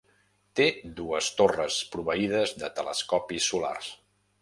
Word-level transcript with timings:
Té 0.59 0.65
dues 1.01 1.27
torres 1.43 1.79
proveïdes 1.93 2.57
de 2.65 2.73
telescopis 2.81 3.55
solars. 3.55 3.97